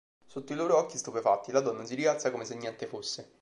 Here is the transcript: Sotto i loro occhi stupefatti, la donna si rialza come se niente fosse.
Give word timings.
Sotto 0.25 0.51
i 0.51 0.55
loro 0.55 0.77
occhi 0.77 0.97
stupefatti, 0.97 1.51
la 1.51 1.59
donna 1.59 1.85
si 1.85 1.93
rialza 1.93 2.31
come 2.31 2.43
se 2.43 2.55
niente 2.55 2.87
fosse. 2.87 3.29